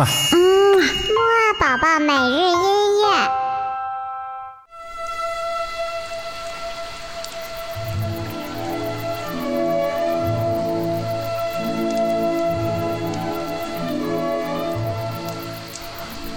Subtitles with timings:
[0.00, 0.06] 嘛。
[0.32, 0.38] 嗯，
[0.78, 3.04] 木二宝宝每日音乐。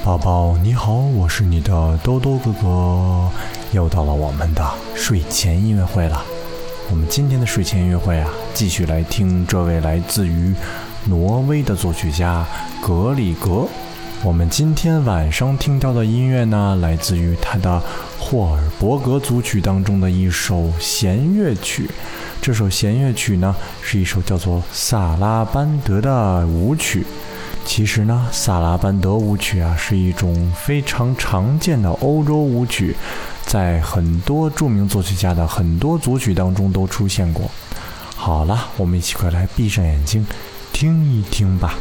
[0.04, 3.30] 宝宝你好，我是你的兜兜哥哥，
[3.72, 4.62] 又到了我们的
[4.94, 6.22] 睡前音乐会了。
[6.90, 10.54] 我们今天的睡前音乐会啊，继续来听这位来自于
[11.06, 12.46] 挪威的作曲家
[12.82, 13.68] 格里格。
[14.24, 17.82] 我们今天晚上听到的音乐呢，来自于他的
[18.18, 21.90] 霍尔伯格组曲当中的一首弦乐曲。
[22.42, 27.06] 这首弦乐曲呢，是一首叫做《萨拉班德》的舞曲。
[27.66, 32.96] 其实呢，萨拉班德舞曲啊是一种非常常见的欧洲舞曲，
[33.46, 37.50] 在很多著名作曲家的很多组曲当中都出现过。
[38.16, 40.26] 好了，我们一起快来闭上眼睛，
[40.74, 41.78] 听一听吧。